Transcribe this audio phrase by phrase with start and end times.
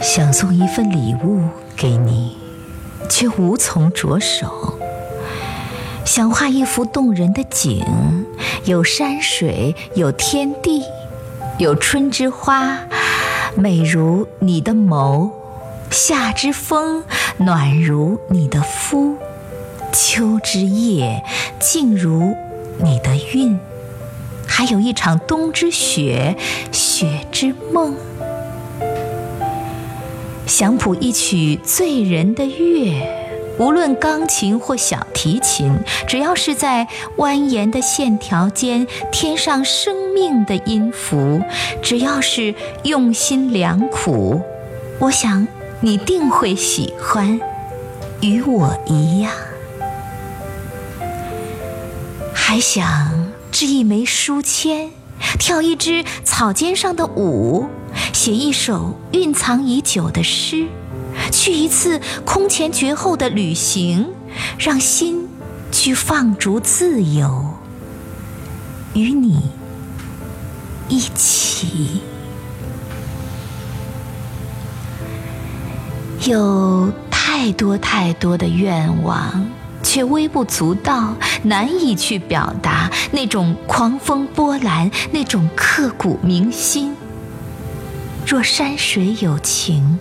[0.00, 1.42] 想送一份礼物
[1.76, 2.36] 给你，
[3.08, 4.78] 却无从着手。
[6.04, 7.84] 想画一幅动人的景，
[8.64, 10.82] 有山水，有天地，
[11.58, 12.78] 有春之花，
[13.56, 15.30] 美如你的眸；
[15.90, 17.02] 夏之风，
[17.38, 19.16] 暖如你的肤；
[19.92, 21.24] 秋之夜，
[21.58, 22.36] 静如
[22.78, 23.58] 你的韵。
[24.46, 26.36] 还有一场冬之雪，
[26.70, 27.96] 雪之梦。
[30.46, 33.24] 想谱一曲醉人的乐。
[33.56, 35.72] 无论钢琴或小提琴，
[36.08, 41.40] 只要是在蜿蜒的线条间添上生命的音符，
[41.80, 44.40] 只要是用心良苦，
[44.98, 45.46] 我想
[45.80, 47.40] 你定会喜欢，
[48.20, 49.30] 与我一样。
[52.34, 54.90] 还想织一枚书签，
[55.38, 57.68] 跳一支草尖上的舞，
[58.24, 60.66] 写一首蕴藏已久的诗。
[61.30, 64.08] 去一次空前绝后的旅行，
[64.58, 65.28] 让心
[65.70, 67.44] 去放逐自由，
[68.94, 69.50] 与你
[70.88, 72.00] 一起。
[76.26, 79.46] 有太多太多的愿望，
[79.82, 86.93] 却微不足道，难以去表达那种狂风波澜，那种刻骨铭心。
[88.34, 89.96] 若山水有情。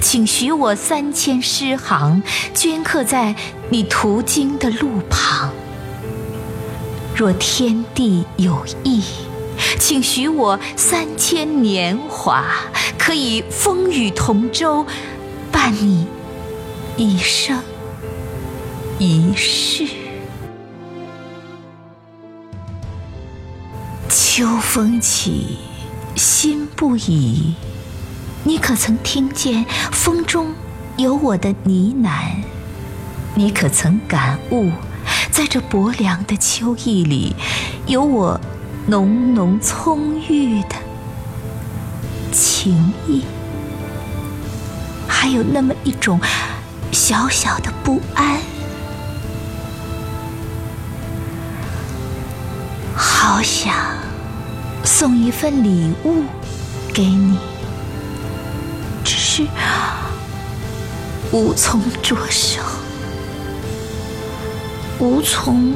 [0.00, 2.22] 请许我三千诗行，
[2.54, 3.36] 镌刻在
[3.68, 5.52] 你途经的路旁。
[7.14, 9.02] 若天地有意，
[9.78, 12.46] 请许我三千年华，
[12.98, 14.86] 可以风雨同舟，
[15.52, 16.06] 伴你
[16.96, 17.60] 一生
[18.98, 19.86] 一世。
[24.08, 25.58] 秋风起，
[26.16, 27.54] 心不已。
[28.44, 30.54] 你可曾听见风中
[30.96, 32.36] 有我的呢喃？
[33.34, 34.70] 你可曾感悟，
[35.30, 37.36] 在这薄凉的秋意里，
[37.86, 38.40] 有我
[38.86, 40.76] 浓浓葱郁的
[42.32, 43.22] 情意？
[45.06, 46.20] 还有那么一种
[46.92, 48.38] 小小的不安，
[52.94, 53.74] 好想
[54.86, 56.22] 送一份礼物
[56.94, 57.38] 给你。
[59.04, 59.46] 只是
[61.32, 62.62] 无从着手，
[64.98, 65.74] 无从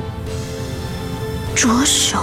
[1.54, 2.18] 着手。